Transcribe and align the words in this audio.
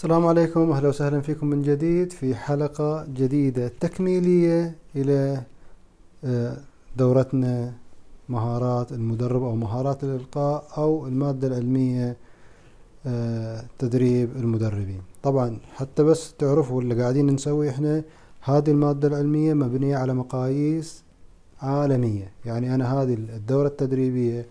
السلام 0.00 0.26
عليكم. 0.26 0.72
أهلا 0.72 0.88
وسهلا 0.88 1.20
فيكم 1.20 1.46
من 1.46 1.62
جديد 1.62 2.12
في 2.12 2.34
حلقة 2.34 3.06
جديدة 3.14 3.68
تكميلية 3.80 4.74
إلى 4.96 5.42
آه، 6.24 6.56
دورتنا 6.96 7.72
مهارات 8.28 8.92
المدرب 8.92 9.42
أو 9.42 9.54
مهارات 9.54 10.04
الإلقاء 10.04 10.64
أو 10.76 11.06
المادة 11.06 11.48
العلمية 11.48 12.16
آه، 13.06 13.64
تدريب 13.78 14.36
المدربين. 14.36 15.02
طبعا 15.22 15.58
حتى 15.74 16.02
بس 16.02 16.34
تعرفوا 16.38 16.82
اللي 16.82 17.02
قاعدين 17.02 17.26
نسوي 17.26 17.70
إحنا 17.70 18.02
هذه 18.40 18.70
المادة 18.70 19.08
العلمية 19.08 19.54
مبنية 19.54 19.96
على 19.96 20.14
مقاييس 20.14 21.04
عالمية. 21.62 22.32
يعني 22.44 22.74
أنا 22.74 23.02
هذه 23.02 23.14
الدورة 23.14 23.68
التدريبية 23.68 24.46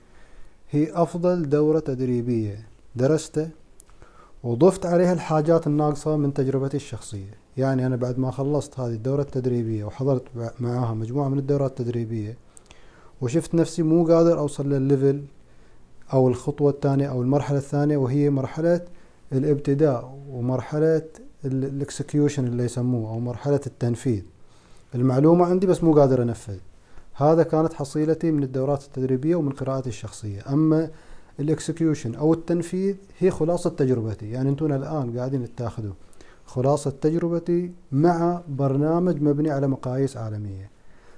هي 0.72 0.92
أفضل 0.94 1.50
دورة 1.50 1.80
تدريبية 1.80 2.68
درستها 2.96 3.50
وضفت 4.44 4.86
عليها 4.86 5.14
الحاجات 5.14 5.68
الناقصة 5.68 6.18
من 6.18 6.34
تجربتي 6.34 6.78
الشخصية. 6.78 7.34
يعني 7.58 7.86
أنا 7.86 7.96
بعد 7.96 8.20
ما 8.20 8.32
خلصت 8.32 8.80
هذه 8.80 8.94
الدورة 8.94 9.22
التدريبية 9.22 9.84
وحضرت 9.84 10.24
معاها 10.60 10.94
مجموعة 10.94 11.30
من 11.30 11.40
الدورات 11.40 11.80
التدريبية 11.80 12.38
وشفت 13.22 13.56
نفسي 13.56 13.84
مو 13.84 14.08
قادر 14.08 14.40
أوصل 14.40 14.70
للل 14.70 14.90
level 14.90 15.24
أو 16.14 16.28
الخطوة 16.28 16.72
الثانية 16.72 17.08
أو 17.08 17.22
المرحلة 17.22 17.58
الثانية 17.58 17.98
وهي 17.98 18.30
مرحلة 18.30 18.82
الإبتداء 19.32 20.18
ومرحلة 20.30 21.02
ال 21.46 21.56
execution 21.56 22.48
اللي 22.48 22.64
يسموه 22.64 23.10
أو 23.10 23.20
مرحلة 23.20 23.62
التنفيذ. 23.68 24.24
المعلومة 24.96 25.46
عندي 25.46 25.68
بس 25.68 25.84
مو 25.84 25.94
قادر 25.94 26.22
أنفذ. 26.22 26.58
هذا 27.14 27.44
كانت 27.44 27.74
حصيلتي 27.74 28.32
من 28.32 28.44
الدورات 28.44 28.84
التدريبية 28.84 29.36
ومن 29.36 29.52
قراءتي 29.52 29.90
الشخصية. 29.90 30.42
أما 30.50 30.90
الإكسكيوشن 31.40 32.16
أو 32.16 32.34
التنفيذ 32.34 32.96
هي 33.20 33.32
خلاصة 33.32 33.70
تجربتي. 33.70 34.32
يعني 34.32 34.50
أنتم 34.50 34.74
الآن 34.74 35.18
قاعدين 35.18 35.56
تاخذوا 35.56 35.94
خلاصة 36.46 36.92
تجربتي 37.02 37.72
مع 37.92 38.42
برنامج 38.48 39.22
مبني 39.22 39.52
على 39.52 39.68
مقاييس 39.68 40.18
عالمية. 40.18 40.70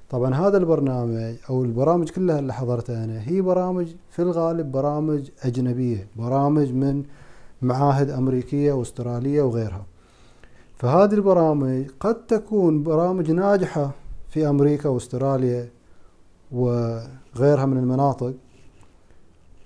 طبعا 0.09 0.35
هذا 0.35 0.57
البرنامج 0.57 1.35
أو 1.49 1.63
البرامج 1.63 2.09
كلها 2.09 2.39
اللي 2.39 2.53
حضرتها 2.53 3.03
أنا 3.03 3.21
هي 3.29 3.41
برامج 3.41 3.87
في 4.09 4.21
الغالب 4.21 4.71
برامج 4.71 5.29
أجنبية 5.43 6.07
برامج 6.15 6.73
من 6.73 7.03
معاهد 7.61 8.09
أمريكية 8.09 8.73
واسترالية 8.73 9.41
وغيرها. 9.41 9.85
فهذه 10.77 11.13
البرامج 11.13 11.85
قد 11.99 12.25
تكون 12.25 12.83
برامج 12.83 13.31
ناجحة 13.31 13.91
في 14.29 14.49
أمريكا 14.49 14.89
وأستراليا 14.89 15.69
وغيرها 16.51 17.65
من 17.65 17.77
المناطق 17.77 18.33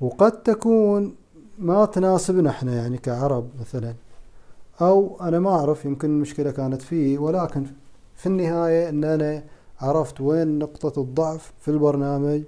وقد 0.02 0.32
تكون 0.44 1.16
ما 1.60 1.86
تناسبنا 1.86 2.50
إحنا 2.50 2.76
يعني 2.76 2.98
كعرب 2.98 3.50
مثلا. 3.60 3.94
أو 4.82 5.18
أنا 5.22 5.40
ما 5.40 5.50
أعرف 5.50 5.86
يمكن 5.86 6.10
المشكلة 6.10 6.52
كانت 6.52 6.82
فيه 6.82 7.18
ولكن 7.18 7.66
في 8.16 8.26
النهاية 8.26 8.90
إن 8.90 9.04
أنا 9.04 9.44
عرفت 9.82 10.22
وين 10.22 10.60
نقطة 10.60 11.02
الضعف 11.02 11.54
في 11.60 11.72
البرنامج 11.72 12.42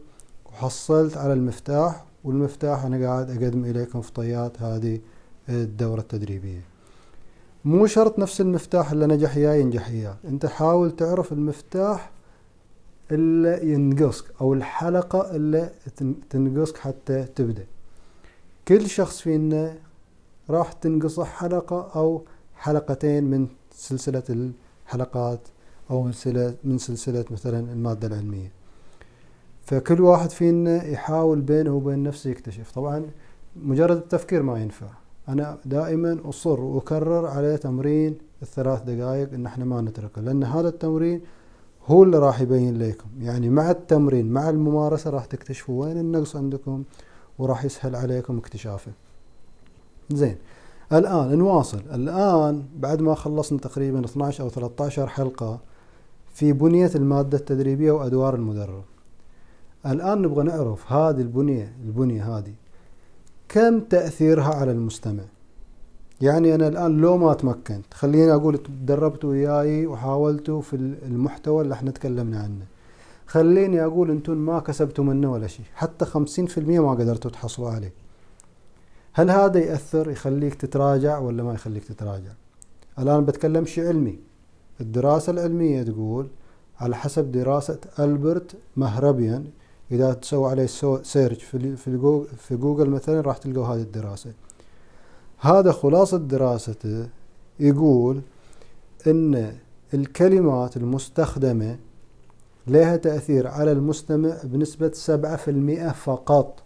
وحصلت 0.45 1.17
على 1.17 1.33
المفتاح 1.33 2.05
والمفتاح 2.23 2.85
أنا 2.85 3.07
قاعد 3.07 3.29
أقدم 3.29 3.65
إليكم 3.65 4.01
في 4.01 4.11
طيات 4.11 4.61
هذه 4.61 4.99
الدورة 5.49 5.99
التدريبية. 5.99 6.61
مو 7.65 7.85
شرط 7.85 8.19
نفس 8.19 8.41
المفتاح 8.41 8.91
اللي 8.91 9.07
نجح 9.07 9.35
إياه 9.35 9.53
ينجح 9.53 9.87
إياه. 9.87 10.15
أنت 10.25 10.45
حاول 10.45 10.91
تعرف 10.91 11.31
المفتاح 11.31 12.11
اللي 13.11 13.73
ينقصك 13.73 14.25
أو 14.41 14.53
الحلقة 14.53 15.35
اللي 15.35 15.69
تنقصك 16.29 16.77
حتى 16.77 17.23
تبدأ. 17.23 17.65
كل 18.67 18.89
شخص 18.89 19.21
فينا 19.21 19.75
راح 20.49 20.71
تنقصه 20.73 21.23
حلقة 21.23 21.91
أو 21.95 22.21
حلقتين 22.55 23.23
من 23.23 23.47
سلسلة 23.71 24.23
الحلقات 24.85 25.39
أو 25.91 26.03
من 26.63 26.77
سلسلة 26.77 27.25
مثلا 27.31 27.59
المادة 27.59 28.07
العلمية. 28.07 28.51
فكل 29.65 30.01
واحد 30.01 30.29
فينا 30.29 30.85
يحاول 30.85 31.41
بينه 31.41 31.71
وبين 31.71 32.03
نفسه 32.03 32.29
يكتشف. 32.29 32.71
طبعا 32.71 33.05
مجرد 33.55 33.97
التفكير 33.97 34.43
ما 34.43 34.61
ينفع. 34.61 34.87
أنا 35.29 35.57
دائما 35.65 36.19
أصر 36.25 36.59
وأكرر 36.61 37.25
على 37.25 37.57
تمرين 37.57 38.17
الثلاث 38.41 38.83
دقائق 38.83 39.33
إن 39.33 39.45
إحنا 39.45 39.65
ما 39.65 39.81
نتركه 39.81 40.21
لأن 40.21 40.43
هذا 40.43 40.69
التمرين 40.69 41.21
هو 41.87 42.03
اللي 42.03 42.19
راح 42.19 42.41
يبين 42.41 42.77
لكم. 42.77 43.05
يعني 43.21 43.49
مع 43.49 43.71
التمرين 43.71 44.31
مع 44.31 44.49
الممارسة 44.49 45.09
راح 45.09 45.25
تكتشفوا 45.25 45.85
وين 45.85 45.97
النقص 45.97 46.35
عندكم 46.35 46.83
وراح 47.39 47.65
يسهل 47.65 47.95
عليكم 47.95 48.37
اكتشافه. 48.37 48.91
زين. 50.09 50.35
الآن 50.93 51.37
نواصل. 51.37 51.81
الآن 51.93 52.63
بعد 52.75 53.01
ما 53.01 53.15
خلصنا 53.15 53.59
تقريبا 53.59 54.05
12 54.05 54.43
أو 54.43 54.49
13 54.49 55.07
حلقة 55.07 55.59
في 56.33 56.53
بنية 56.53 56.91
المادة 56.95 57.37
التدريبية 57.37 57.91
وأدوار 57.91 58.35
المدرب. 58.35 58.83
الآن 59.85 60.21
نبغى 60.21 60.43
نعرف 60.43 60.91
هذه 60.91 61.21
البنية 61.21 61.73
البنية 61.85 62.37
هذه 62.37 62.53
كم 63.49 63.79
تأثيرها 63.79 64.55
على 64.55 64.71
المستمع؟ 64.71 65.23
يعني 66.21 66.55
أنا 66.55 66.67
الآن 66.67 66.97
لو 66.97 67.17
ما 67.17 67.33
تمكنت 67.33 67.93
خليني 67.93 68.33
أقول 68.33 68.57
تدربت 68.57 69.25
وياي 69.25 69.87
وحاولتوا 69.87 70.61
في 70.61 70.75
المحتوى 71.05 71.61
اللي 71.63 71.73
إحنا 71.73 71.91
تكلمنا 71.91 72.39
عنه. 72.39 72.65
خليني 73.27 73.85
أقول 73.85 74.11
أنتم 74.11 74.37
ما 74.37 74.59
كسبتوا 74.59 75.03
منه 75.03 75.31
ولا 75.31 75.47
شيء 75.47 75.65
حتى 75.75 76.05
خمسين 76.05 76.45
في 76.45 76.57
المية 76.57 76.79
ما 76.79 76.91
قدرتوا 76.91 77.31
تحصلوا 77.31 77.69
عليه. 77.69 77.93
هل 79.13 79.31
هذا 79.31 79.59
يأثر 79.59 80.09
يخليك 80.11 80.55
تتراجع 80.55 81.17
ولا 81.19 81.43
ما 81.43 81.53
يخليك 81.53 81.83
تتراجع؟ 81.83 82.31
الآن 82.99 83.25
بتكلم 83.25 83.65
شيء 83.65 83.87
علمي. 83.87 84.19
الدراسة 84.81 85.31
العلمية 85.31 85.83
تقول 85.83 86.27
على 86.79 86.95
حسب 86.95 87.31
دراسة 87.31 87.79
ألبرت 87.99 88.55
مهربيان 88.77 89.47
إذا 89.91 90.13
تسوي 90.13 90.49
عليه 90.49 90.65
سيرش 91.03 91.43
في 92.37 92.57
جوجل 92.57 92.89
مثلا 92.89 93.21
راح 93.21 93.37
تلقوا 93.37 93.65
هذه 93.65 93.81
الدراسة. 93.81 94.31
هذا 95.39 95.71
خلاصة 95.71 96.17
دراسته 96.17 97.09
يقول 97.59 98.21
إن 99.07 99.57
الكلمات 99.93 100.77
المستخدمة 100.77 101.77
لها 102.67 102.95
تأثير 102.95 103.47
على 103.47 103.71
المستمع 103.71 104.37
بنسبة 104.43 104.91
سبعة 104.93 105.35
في 105.35 105.51
المئة 105.51 105.91
فقط. 105.91 106.63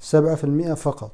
سبعة 0.00 0.34
في 0.34 0.44
المئة 0.44 0.74
فقط. 0.74 1.12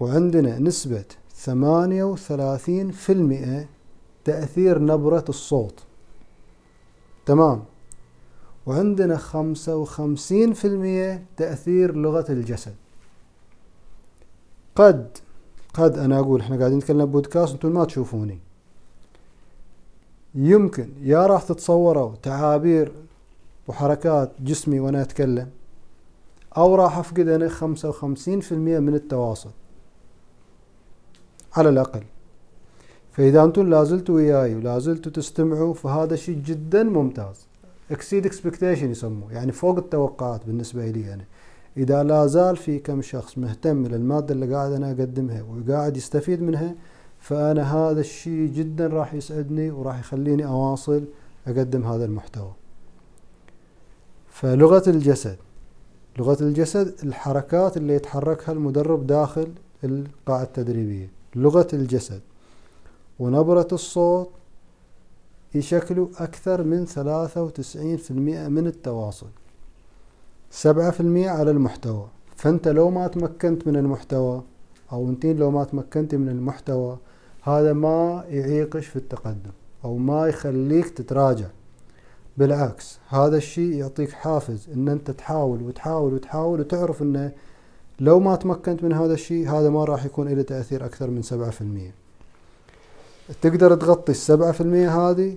وعندنا 0.00 0.58
نسبة 0.58 1.04
ثمانية 1.34 2.04
وثلاثين 2.04 2.90
في 2.90 3.12
المئة 3.12 3.66
تأثير 4.24 4.78
نبرة 4.78 5.24
الصوت. 5.28 5.82
تمام. 7.26 7.64
وعندنا 8.66 9.16
خمسة 9.16 9.76
وخمسين 9.76 10.52
في 10.52 10.64
المئة 10.64 11.22
تأثير 11.36 11.96
لغة 11.96 12.32
الجسد. 12.32 12.74
قد 14.76 15.18
قد 15.74 15.98
أنا 15.98 16.18
أقول 16.18 16.40
إحنا 16.40 16.58
قاعدين 16.58 16.78
نتكلم 16.78 17.06
بودكاست 17.06 17.52
أنتم 17.52 17.72
ما 17.72 17.84
تشوفوني. 17.84 18.38
يمكن 20.34 20.88
يا 21.02 21.26
راح 21.26 21.42
تتصوروا 21.42 22.14
تعابير 22.22 22.92
وحركات 23.68 24.32
جسمي 24.40 24.80
وأنا 24.80 25.02
أتكلم 25.02 25.48
أو 26.56 26.74
راح 26.74 26.98
أفقد 26.98 27.28
أنا 27.28 27.48
خمسة 27.48 27.88
وخمسين 27.88 28.40
في 28.40 28.52
المية 28.52 28.78
من 28.78 28.94
التواصل. 28.94 29.50
على 31.56 31.68
الأقل. 31.68 32.02
فإذا 33.12 33.44
أنتم 33.44 33.70
لازلتوا 33.70 34.14
وياي 34.14 34.54
ولازلتوا 34.54 35.12
تستمعوا 35.12 35.74
فهذا 35.74 36.16
شيء 36.16 36.38
جدا 36.38 36.82
ممتاز. 36.82 37.46
exceed 37.90 38.26
expectation 38.26 38.90
يسموه. 38.90 39.32
يعني 39.32 39.52
فوق 39.52 39.76
التوقعات 39.76 40.46
بالنسبة 40.46 40.86
لي 40.86 41.14
أنا. 41.14 41.24
إذا 41.76 42.02
لا 42.02 42.26
زال 42.26 42.56
في 42.56 42.78
كم 42.78 43.02
شخص 43.02 43.38
مهتم 43.38 43.86
للمادة 43.86 44.34
اللي 44.34 44.54
قاعد 44.54 44.72
أنا 44.72 44.90
أقدمها 44.90 45.42
وقاعد 45.42 45.96
يستفيد 45.96 46.42
منها 46.42 46.74
فأنا 47.18 47.74
هذا 47.76 48.00
الشيء 48.00 48.46
جدا 48.52 48.86
راح 48.86 49.14
يسعدني 49.14 49.70
وراح 49.70 49.98
يخليني 49.98 50.46
أواصل 50.46 51.04
أقدم 51.46 51.84
هذا 51.84 52.04
المحتوى. 52.04 52.52
فلغة 54.28 54.82
الجسد. 54.86 55.36
لغة 56.18 56.36
الجسد 56.40 56.94
الحركات 57.02 57.76
اللي 57.76 57.94
يتحركها 57.94 58.52
المدرب 58.52 59.06
داخل 59.06 59.48
القاعة 59.84 60.42
التدريبية. 60.42 61.10
لغة 61.36 61.68
الجسد. 61.72 62.20
ونبرة 63.18 63.68
الصوت 63.72 64.30
يشكلوا 65.54 66.08
أكثر 66.18 66.62
من 66.62 66.86
93% 66.86 68.48
من 68.48 68.66
التواصل. 68.66 69.28
سبعة 70.56 70.90
في 70.90 71.00
المية 71.00 71.30
على 71.30 71.50
المحتوى. 71.50 72.06
فأنت 72.36 72.68
لو 72.68 72.90
ما 72.90 73.06
تمكنت 73.06 73.66
من 73.66 73.76
المحتوى 73.76 74.42
أو 74.92 75.08
انتين 75.08 75.36
لو 75.36 75.50
ما 75.50 75.64
تمكنتي 75.64 76.16
من 76.16 76.28
المحتوى 76.28 76.98
هذا 77.42 77.72
ما 77.72 78.24
يعيقش 78.28 78.86
في 78.86 78.96
التقدم 78.96 79.50
أو 79.84 79.96
ما 79.96 80.26
يخليك 80.26 80.88
تتراجع. 80.88 81.46
بالعكس 82.36 82.98
هذا 83.08 83.36
الشيء 83.36 83.72
يعطيك 83.74 84.12
حافز 84.12 84.68
إن 84.74 84.88
أنت 84.88 85.10
تحاول 85.10 85.62
وتحاول 85.62 86.14
وتحاول 86.14 86.60
وتعرف 86.60 87.02
ان 87.02 87.30
لو 88.00 88.20
ما 88.20 88.36
تمكنت 88.36 88.84
من 88.84 88.92
هذا 88.92 89.14
الشيء 89.14 89.50
هذا 89.50 89.70
ما 89.70 89.84
راح 89.84 90.04
يكون 90.04 90.28
له 90.28 90.42
تأثير 90.42 90.84
أكثر 90.84 91.10
من 91.10 91.22
سبعة 91.22 91.50
في 91.50 91.60
المية 91.60 91.94
تقدر 93.42 93.74
تغطي 93.74 94.12
السبعة 94.12 94.52
في 94.52 94.60
المية 94.60 95.10
هذه 95.10 95.36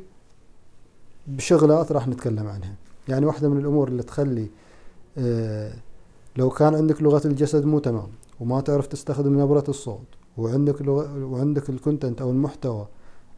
بشغلات 1.28 1.92
راح 1.92 2.08
نتكلم 2.08 2.48
عنها. 2.48 2.74
يعني 3.08 3.25
واحدة 3.25 3.50
من 3.50 3.58
الأمور 3.58 3.88
اللي 3.88 4.04
تخلي 4.04 4.48
لو 6.38 6.50
كان 6.50 6.75
عندك 6.75 7.02
لغة 7.02 7.28
الجسد 7.28 7.66
مو 7.66 7.80
تمام 7.80 8.08
وما 8.40 8.62
تعرف 8.62 8.88
تستخدم 8.88 9.42
نبرة 9.42 9.64
الصوت 9.69 10.08
وعندك 10.38 10.81
لغة 10.81 11.25
وعندك 11.25 11.69
الكونتنت 11.69 12.22
أو 12.22 12.31
المحتوى 12.31 12.88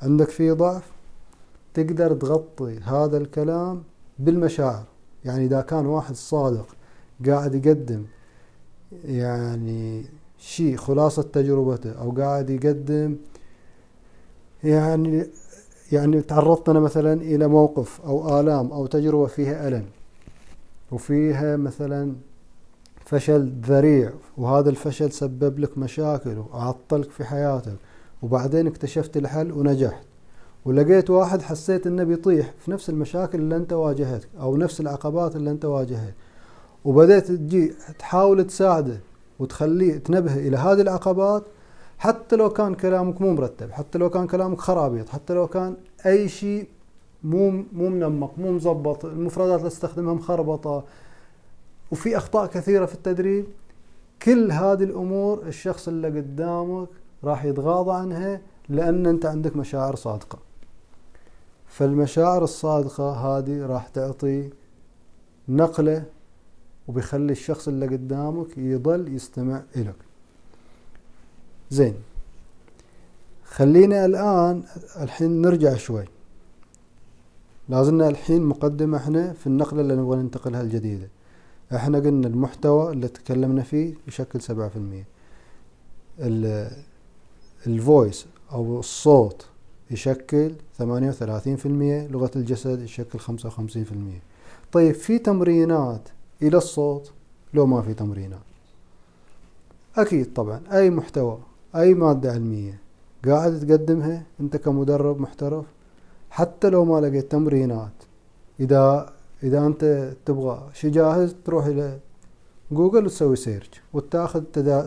عندك 0.01 0.29
فيه 0.29 0.53
ضعف 0.53 0.91
تقدر 1.73 2.13
تغطي 2.13 2.79
هذا 2.79 3.17
الكلام 3.17 3.83
بالمشاعر. 4.19 4.83
يعني 5.25 5.45
إذا 5.45 5.61
كان 5.61 5.85
واحد 5.85 6.15
صادق 6.15 6.67
قاعد 7.27 7.55
يقدم 7.55 8.05
يعني 9.05 10.05
شيء 10.37 10.75
خلاصة 10.75 11.21
تجربته 11.21 11.91
أو 11.91 12.11
قاعد 12.11 12.49
يقدم 12.49 13.15
يعني 14.63 15.27
يعني 15.91 16.21
تعرضت 16.21 16.69
أنا 16.69 16.79
مثلا 16.79 17.13
إلى 17.13 17.47
موقف 17.47 18.01
أو 18.01 18.39
آلام 18.39 18.71
أو 18.71 18.85
تجربة 18.85 19.25
فيها 19.25 19.67
ألم 19.67 19.85
وفيها 20.91 21.57
مثلا 21.57 22.15
فشل 23.05 23.53
ذريع 23.65 24.11
وهذا 24.37 24.69
الفشل 24.69 25.11
سبب 25.11 25.59
لك 25.59 25.77
مشاكل 25.77 26.37
وعطلك 26.37 27.11
في 27.11 27.23
حياتك 27.25 27.75
وبعدين 28.21 28.67
اكتشفت 28.67 29.17
الحل 29.17 29.51
ونجحت. 29.51 30.03
ولقيت 30.65 31.09
واحد 31.09 31.41
حسيت 31.41 31.87
إنه 31.87 32.03
بيطيح 32.03 32.53
في 32.59 32.71
نفس 32.71 32.89
المشاكل 32.89 33.39
اللي 33.39 33.55
أنت 33.55 33.73
واجهتك 33.73 34.29
أو 34.39 34.57
نفس 34.57 34.81
العقبات 34.81 35.35
اللي 35.35 35.51
أنت 35.51 35.65
واجهت. 35.65 36.13
وبدأت 36.85 37.27
تجي 37.27 37.73
تحاول 37.99 38.47
تساعده 38.47 38.99
وتخليه 39.39 39.97
تنبهه 39.97 40.37
إلى 40.37 40.57
هذه 40.57 40.81
العقبات 40.81 41.43
حتى 41.97 42.35
لو 42.35 42.49
كان 42.49 42.75
كلامك 42.75 43.21
مو 43.21 43.33
مرتب 43.33 43.71
حتى 43.71 43.97
لو 43.97 44.09
كان 44.09 44.27
كلامك 44.27 44.61
خرابيط 44.61 45.09
حتى 45.09 45.33
لو 45.33 45.47
كان 45.47 45.75
أي 46.05 46.29
شيء 46.29 46.67
مو 47.23 47.49
مو 47.51 47.89
منمق 47.89 48.33
مو 48.37 48.51
مزبط 48.51 49.05
المفردات 49.05 49.59
اللي 49.59 49.69
تستخدمها 49.69 50.13
مخربطة. 50.13 50.83
وفي 51.91 52.17
أخطاء 52.17 52.45
كثيرة 52.47 52.85
في 52.85 52.93
التدريب. 52.93 53.45
كل 54.21 54.51
هذه 54.51 54.83
الأمور 54.83 55.41
الشخص 55.47 55.87
اللي 55.87 56.07
قدامك 56.07 56.87
راح 57.23 57.45
يتغاضى 57.45 57.91
عنها 57.91 58.41
لأن 58.69 59.05
أنت 59.05 59.25
عندك 59.25 59.55
مشاعر 59.55 59.95
صادقة. 59.95 60.39
فالمشاعر 61.67 62.43
الصادقة 62.43 63.11
هذه 63.11 63.65
راح 63.65 63.87
تعطي 63.87 64.49
نقلة 65.49 66.03
وبيخلي 66.87 67.31
الشخص 67.31 67.67
اللي 67.67 67.87
قدامك 67.87 68.57
يضل 68.57 69.15
يستمع 69.15 69.61
إلك. 69.75 69.95
زين 71.69 71.95
خلينا 73.45 74.05
الآن 74.05 74.63
الحين 75.01 75.41
نرجع 75.41 75.75
شوي. 75.75 76.05
لازلنا 77.69 78.09
الحين 78.09 78.41
مقدمة 78.41 78.97
إحنا 78.97 79.33
في 79.33 79.47
النقلة 79.47 79.81
اللي 79.81 79.95
نبغى 79.95 80.17
ننتقلها 80.17 80.61
الجديدة. 80.61 81.09
إحنا 81.75 81.99
قلنا 81.99 82.27
المحتوى 82.27 82.91
اللي 82.91 83.07
تكلمنا 83.07 83.63
فيه 83.63 83.93
يشكل 84.07 84.41
سبعة 84.41 84.69
في 84.69 84.75
المية. 84.75 85.07
الفويس 87.67 88.25
أو 88.51 88.79
الصوت 88.79 89.45
يشكل 89.91 90.51
ثمانية 90.77 91.09
وثلاثين 91.09 91.55
في 91.55 91.65
المية 91.65 92.07
لغة 92.07 92.31
الجسد 92.35 92.81
يشكل 92.81 93.19
خمسة 93.19 93.47
وخمسين 93.47 93.83
في 93.83 93.91
المية. 93.91 94.21
طيب 94.71 94.95
في 94.95 95.19
تمرينات 95.19 96.09
إلى 96.41 96.57
الصوت؟ 96.57 97.11
لو 97.53 97.65
ما 97.65 97.81
في 97.81 97.93
تمرينات. 97.93 98.39
أكيد 99.97 100.33
طبعا 100.33 100.61
أي 100.73 100.89
محتوى 100.89 101.39
أي 101.75 101.93
مادة 101.93 102.31
علمية 102.31 102.79
قاعد 103.25 103.59
تقدمها 103.59 104.23
أنت 104.39 104.57
كمدرب 104.57 105.21
محترف؟ 105.21 105.65
حتى 106.29 106.69
لو 106.69 106.85
ما 106.85 107.01
لقيت 107.01 107.31
تمرينات. 107.31 107.91
إذا 108.59 109.13
إذا 109.43 109.65
أنت 109.67 110.13
تبغى 110.25 110.69
شي 110.73 110.89
جاهز 110.89 111.35
تروح 111.45 111.65
إلى 111.65 111.99
جوجل 112.71 113.05
وتسوي 113.05 113.35
search 113.35 113.81
وتأخذ 113.93 114.43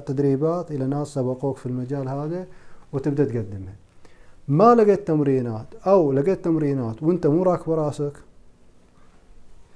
تدريبات 0.07 0.71
إلى 0.71 0.87
ناس 0.87 1.09
سبقوك 1.09 1.57
في 1.57 1.67
المجال 1.67 2.09
هذا 2.09 2.47
وتبدأ 2.93 3.25
تقدمها. 3.25 3.75
ما 4.49 4.75
لقيت 4.75 5.07
تمرينات 5.09 5.67
أو 5.87 6.13
لقيت 6.13 6.45
تمرينات 6.45 7.03
وأنت 7.03 7.27
مو 7.27 7.43
راكب 7.43 7.73
راسك 7.73 8.13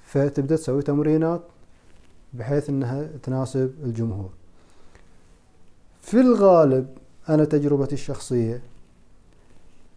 فتبدأ 0.04 0.56
تسوي 0.56 0.82
تمرينات 0.82 1.40
بحيث 2.34 2.70
إنها 2.70 3.08
تناسب 3.22 3.74
الجمهور. 3.84 4.30
في 6.02 6.20
الغالب 6.20 6.86
أنا 7.28 7.44
تجربتي 7.44 7.94
الشخصية 7.94 8.62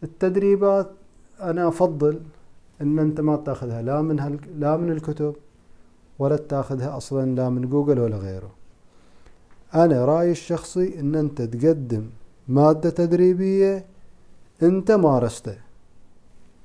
التدريبات 0.03 0.89
أنا 1.41 1.67
أفضل 1.67 2.19
إن 2.81 2.99
أنت 2.99 3.21
ما 3.21 3.35
تأخذها 3.35 3.81
لا 3.81 4.01
من 4.01 4.39
لا 4.57 4.77
من 4.77 4.91
الكتب 4.91 5.35
ولا 6.19 6.37
تأخذها 6.37 6.97
أصلا 6.97 7.35
لا 7.35 7.49
من 7.49 7.69
جوجل 7.69 7.99
ولا 7.99 8.17
غيره. 8.17 8.51
أنا 9.75 10.05
رأيي 10.05 10.31
الشخصي 10.31 10.99
إن 10.99 11.15
أنت 11.15 11.41
تقدم 11.41 12.09
مادة 12.47 12.89
تدريبية 12.89 13.85
أنت 14.63 14.91
مارسته. 14.91 15.57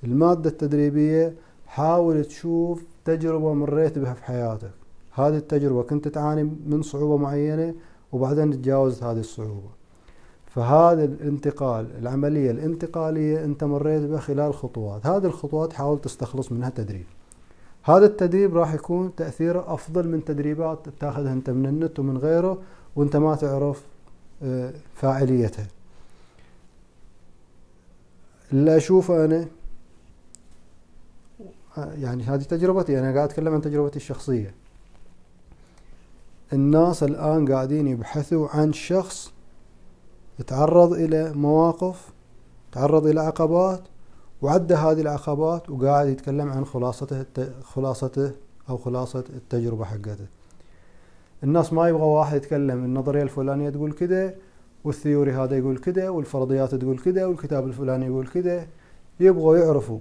المادة 0.05 0.51
التدريبية 0.51 1.35
حاول 1.67 2.25
تشوف 2.25 2.85
تجربة 3.05 3.55
مريت 3.55 3.99
بها 3.99 4.15
في 4.15 4.25
حياتك. 4.25 4.71
هذه 5.13 5.37
التجربة 5.37 5.83
كنت 5.83 6.09
تعاني 6.09 6.43
من 6.67 6.83
صعوبة 6.83 7.17
معينة 7.17 7.75
وبعدين 8.13 8.51
تجاوزت 8.51 9.03
هذه 9.03 9.21
الصعوبة. 9.21 9.71
فهذا 10.55 11.05
الانتقال 11.05 11.87
العملية 11.99 12.51
الانتقالية 12.51 13.45
أنت 13.45 13.65
مريت 13.65 14.03
بها 14.03 14.21
خلال 14.21 14.55
خطوات. 14.55 15.07
هذه 15.07 15.25
الخطوات 15.25 15.73
حاول 15.73 16.01
تستخلص 16.01 16.53
منها 16.53 16.71
تدريب. 16.71 17.07
هذا 17.83 18.07
التدريب 18.07 18.57
راح 18.57 18.75
يكون 18.75 19.15
تأثيره 19.15 19.75
أفضل 19.75 20.09
من 20.09 20.25
تدريبات 20.25 20.79
تأخذها 21.01 21.33
أنت 21.33 21.51
من 21.51 21.67
النت 21.67 21.99
ومن 21.99 22.19
غيره 22.19 22.59
وأنت 22.97 23.17
ما 23.17 23.35
تعرف 23.35 23.83
آه، 24.43 24.73
فاعليتها. 24.95 25.67
اللي 28.53 28.77
أشوفه 28.77 29.25
أنا 29.25 29.47
يعني 31.77 32.23
هذه 32.23 32.43
تجربتي 32.43 32.99
أنا 32.99 33.15
قاعد 33.15 33.29
أتكلم 33.29 33.55
عن 33.55 33.63
تجربتي 33.63 33.97
الشخصية. 33.97 34.55
الناس 36.53 37.03
الآن 37.03 37.53
قاعدين 37.53 37.87
يبحثوا 37.87 38.49
عن 38.49 38.73
شخص 38.73 39.34
يتعرض 40.41 40.93
إلى 40.93 41.33
مواقف 41.33 42.13
تعرض 42.73 43.07
إلى 43.07 43.21
عقبات 43.21 43.81
وعدى 44.43 44.75
هذه 44.75 45.01
العقبات 45.01 45.71
وقاعد 45.71 46.09
يتكلم 46.09 46.53
عن 46.53 46.65
خلاصته 46.65 47.25
خلاصته 47.63 48.31
أو 48.69 48.77
خلاصة 48.77 49.25
التجربة 49.37 49.85
حقته. 49.85 50.27
الناس 51.45 51.73
ما 51.73 51.89
يبغى 51.89 52.03
واحد 52.03 52.37
يتكلم 52.37 52.85
النظرية 52.85 53.23
الفلانية 53.23 53.71
تقول 53.71 53.93
كده 53.93 54.35
والثيوري 54.85 55.33
هذا 55.33 55.59
يقول 55.59 55.79
كده 55.79 56.13
والفرضيات 56.13 56.75
تقول 56.75 56.99
كده 56.99 57.29
والكتاب 57.29 57.67
الفلاني 57.67 58.07
يقول 58.07 58.27
كده 58.27 58.67
يبغوا 59.21 59.57
يعرفوا. 59.57 59.99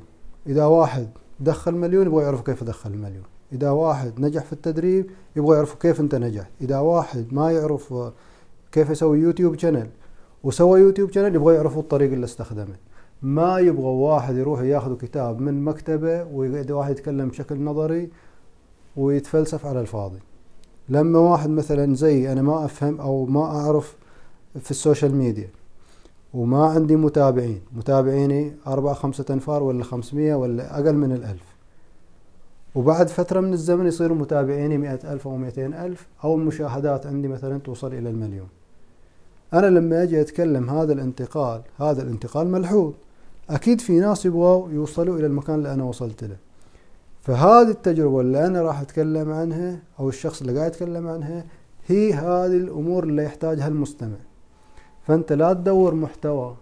إذا 0.47 0.65
واحد 0.65 1.07
دخل 1.39 1.71
مليون 1.71 2.05
يبغوا 2.05 2.21
يعرفوا 2.21 2.43
كيف 2.45 2.63
دخل 2.63 2.89
المليون 2.91 3.23
إذا 3.51 3.69
واحد 3.69 4.19
نجح 4.19 4.43
في 4.43 4.53
التدريب 4.53 5.09
يبغى 5.35 5.55
يعرفوا 5.55 5.79
كيف 5.79 5.99
أنت 5.99 6.15
نجحت. 6.15 6.51
إذا 6.61 6.79
واحد 6.79 7.27
ما 7.31 7.51
يعرف 7.51 7.93
كيف 8.71 8.89
يسوي 8.89 9.19
يوتيوب 9.19 9.59
channel 9.59 9.89
وسوى 10.43 10.79
يوتيوب 10.79 11.11
channel 11.11 11.35
يبغى 11.35 11.55
يعرفوا 11.55 11.81
الطريق 11.81 12.11
اللي 12.11 12.25
استخدمه. 12.25 12.75
ما 13.21 13.59
يبغى 13.59 13.85
واحد 13.85 14.35
يروح 14.35 14.61
ياخذ 14.61 14.97
كتاب 14.97 15.41
من 15.41 15.63
مكتبه 15.63 16.23
ويقعد 16.23 16.71
واحد 16.71 16.91
يتكلم 16.91 17.27
بشكل 17.29 17.63
نظري 17.63 18.09
ويتفلسف 18.97 19.65
على 19.65 19.81
الفاضي. 19.81 20.19
لما 20.89 21.19
واحد 21.19 21.49
مثلا 21.49 21.95
زي 21.95 22.31
أنا 22.31 22.41
ما 22.41 22.65
أفهم 22.65 23.01
أو 23.01 23.25
ما 23.25 23.43
أعرف 23.43 23.95
في 24.59 24.71
السوشيال 24.71 25.15
ميديا 25.15 25.49
وما 26.33 26.65
عندي 26.65 26.95
متابعين 26.95 27.61
متابعيني 27.71 28.53
أربعة 28.67 28.93
خمسة 28.93 29.25
أنفار 29.29 29.63
ولا 29.63 29.83
خمسمية 29.83 30.35
ولا 30.35 30.79
أقل 30.79 30.95
من 30.95 31.11
الألف. 31.11 31.53
وبعد 32.75 33.07
فترة 33.09 33.39
من 33.39 33.53
الزمن 33.53 33.85
يصيروا 33.87 34.17
متابعيني 34.17 34.77
مئة 34.77 35.13
ألف 35.13 35.27
أو 35.27 35.37
مئتين 35.37 35.73
ألف 35.73 36.07
أو 36.23 36.35
المشاهدات 36.35 37.05
عندي 37.05 37.27
مثلا 37.27 37.57
توصل 37.57 37.93
إلى 37.93 38.09
المليون. 38.09 38.47
أنا 39.53 39.65
لما 39.65 40.03
أجي 40.03 40.21
أتكلم 40.21 40.69
هذا 40.69 40.93
الانتقال 40.93 41.61
هذا 41.79 42.01
الانتقال 42.01 42.47
ملحوظ. 42.47 42.93
أكيد 43.49 43.81
في 43.81 43.99
ناس 43.99 44.25
يبغوا 44.25 44.69
يوصلوا 44.71 45.17
إلى 45.17 45.25
المكان 45.25 45.55
اللي 45.55 45.73
أنا 45.73 45.83
وصلت 45.83 46.23
له. 46.23 46.37
فهذه 47.21 47.69
التجربة 47.69 48.21
اللي 48.21 48.45
أنا 48.45 48.61
راح 48.61 48.81
أتكلم 48.81 49.31
عنها 49.31 49.79
أو 49.99 50.09
الشخص 50.09 50.41
اللي 50.41 50.59
قاعد 50.59 50.71
يتكلم 50.71 51.07
عنها 51.07 51.45
هي 51.87 52.13
هذه 52.13 52.57
الأمور 52.57 53.03
اللي 53.03 53.23
يحتاجها 53.23 53.67
المستمع. 53.67 54.17
فأنت 55.07 55.33
لا 55.33 55.53
تدور 55.53 55.95
محتوى 55.95 56.55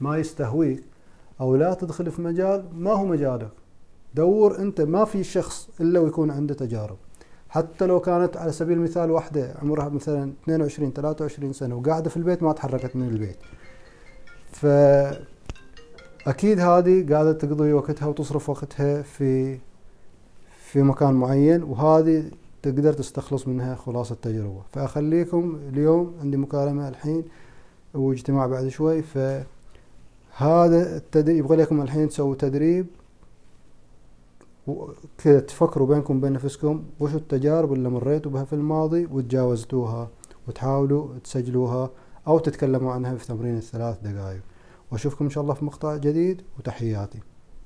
ما 0.00 0.18
يستهويك 0.18 0.82
أو 1.40 1.56
لا 1.56 1.74
تدخل 1.74 2.10
في 2.10 2.22
مجال 2.22 2.64
ما 2.78 2.92
هو 2.92 3.06
مجالك. 3.06 3.50
دور 4.14 4.58
أنت 4.58 4.80
ما 4.80 5.04
في 5.04 5.24
شخص 5.24 5.68
إلا 5.80 6.00
ويكون 6.00 6.30
عنده 6.30 6.54
تجارب. 6.54 6.96
حتى 7.54 7.86
لو 7.86 8.00
كانت 8.00 8.36
على 8.36 8.52
سبيل 8.52 8.78
المثال 8.78 9.10
واحدة 9.10 9.54
عمرها 9.62 9.88
مثلا 9.88 10.32
22 10.42 10.92
23 10.92 11.52
سنة 11.52 11.74
وقاعدة 11.76 12.10
في 12.10 12.16
البيت 12.16 12.42
ما 12.42 12.52
تحركت 12.52 12.96
من 12.96 13.08
البيت. 13.08 13.36
فأكيد 14.52 15.20
هذه 16.60 17.06
قاعدة 17.12 17.32
تقضي 17.32 17.72
وقتها 17.72 18.06
وتصرف 18.06 18.50
وقتها 18.50 19.02
في 19.02 19.58
في 20.64 20.82
مكان 20.82 21.14
معين 21.14 21.62
وهذه 21.62 22.24
تقدر 22.62 22.92
تستخلص 22.92 23.48
منها 23.48 23.74
خلاصة 23.74 24.14
تجربة 24.22 24.62
فأخليكم 24.72 25.58
اليوم 25.68 26.14
عندي 26.20 26.36
مكالمة 26.36 26.88
الحين 26.88 27.24
واجتماع 27.94 28.46
بعد 28.46 28.68
شوي. 28.68 29.02
فهذا 29.02 30.96
التدريب 30.96 31.38
يبغى 31.38 31.56
لكم 31.56 31.82
الحين 31.82 32.08
تسووا 32.08 32.34
تدريب 32.34 32.86
كذا 35.18 35.40
تفكروا 35.40 35.86
بينكم 35.86 36.16
وبين 36.16 36.32
نفسكم 36.32 36.84
وش 37.00 37.14
التجارب 37.14 37.72
اللي 37.72 37.88
مريتوا 37.88 38.30
بها 38.32 38.44
في 38.44 38.52
الماضي 38.52 39.06
وتجاوزتوها 39.06 40.10
وتحاولوا 40.48 41.18
تسجلوها 41.24 41.90
أو 42.26 42.38
تتكلموا 42.38 42.92
عنها 42.92 43.14
في 43.14 43.26
تمرين 43.26 43.56
الثلاث 43.56 44.00
دقائق 44.00 44.40
وأشوفكم 44.92 45.24
إن 45.24 45.30
شاء 45.30 45.42
الله 45.42 45.54
في 45.54 45.64
مقطع 45.64 45.96
جديد 45.96 46.42
وتحياتي. 46.58 47.20